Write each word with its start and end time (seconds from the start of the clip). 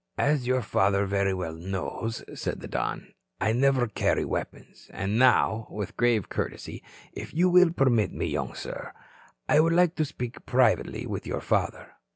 "As 0.17 0.47
your 0.47 0.63
father 0.63 1.05
very 1.05 1.31
well 1.31 1.53
knows," 1.53 2.23
said 2.33 2.59
the 2.59 2.67
Don, 2.67 3.13
"I 3.39 3.51
never 3.53 3.85
carry 3.87 4.25
weapons. 4.25 4.89
And 4.91 5.19
now" 5.19 5.67
with 5.69 5.95
grave 5.95 6.27
courtesy 6.27 6.81
"if 7.13 7.35
you 7.35 7.51
will 7.51 7.69
permit 7.71 8.11
me, 8.11 8.25
young 8.25 8.55
sir, 8.55 8.93
I 9.47 9.59
would 9.59 9.73
like 9.73 9.93
to 9.97 10.05
speak 10.05 10.43
privately 10.47 11.05
with 11.05 11.27
your 11.27 11.39
father." 11.39 11.91